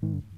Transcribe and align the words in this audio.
hmm 0.00 0.37